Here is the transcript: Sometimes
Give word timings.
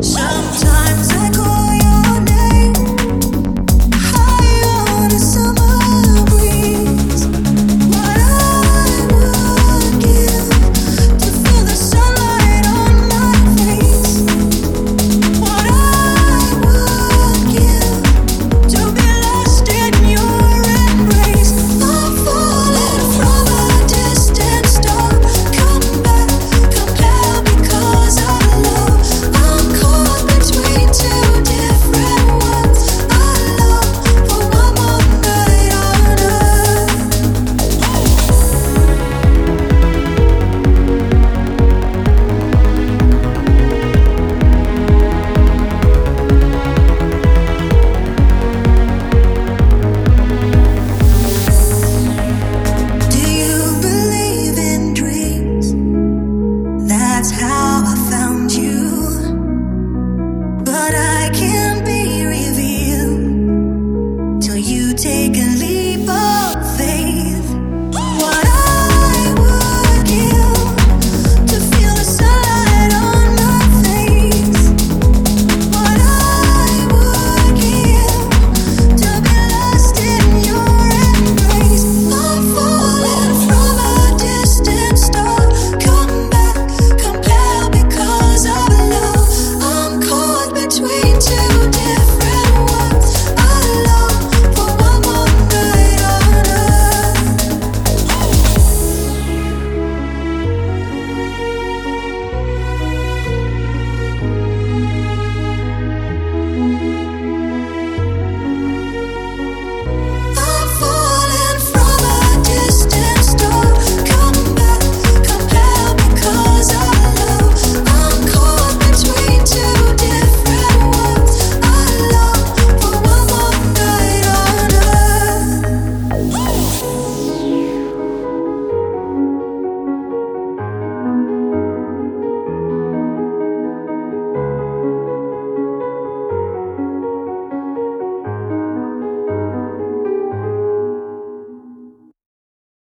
Sometimes 0.00 1.07